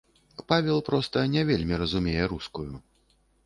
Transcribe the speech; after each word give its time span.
Павел 0.51 0.79
проста 0.87 1.27
не 1.35 1.43
вельмі 1.51 1.75
разумее 1.85 2.25
рускую. 2.35 2.71